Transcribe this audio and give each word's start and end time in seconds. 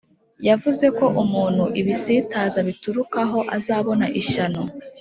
Yavuze 0.47 0.85
ko 0.97 1.05
umuntu 1.23 1.63
ibisitaza 1.81 2.59
biturukaho 2.67 3.39
azabona 3.55 4.05
ishyano 4.21 4.61